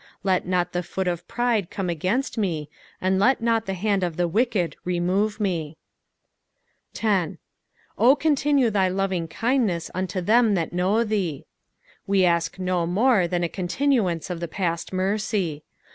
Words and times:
11 0.23 0.23
Let 0.23 0.47
not 0.47 0.71
the 0.71 0.81
foot 0.81 1.07
of 1.07 1.27
pride 1.27 1.69
come 1.69 1.87
against 1.87 2.35
me, 2.35 2.71
and 2.99 3.19
let 3.19 3.39
not 3.39 3.67
the 3.67 3.75
hand 3.75 4.01
of 4.03 4.17
the 4.17 4.27
wicked 4.27 4.75
remove 4.83 5.39
me, 5.39 5.77
10," 6.95 7.37
0 7.99 8.15
continue 8.15 8.71
thy 8.71 8.89
lovingkindneta 8.89 9.91
unto 9.93 10.19
tkem 10.19 10.55
that 10.55 10.73
hnme 10.73 11.05
tkee." 11.05 11.43
We 12.07 12.25
ask 12.25 12.57
no 12.57 12.87
mure 12.87 13.27
than 13.27 13.43
a 13.43 13.47
continuance 13.47 14.31
of 14.31 14.39
the 14.39 14.47
past 14.47 14.91
mercy. 14.91 15.63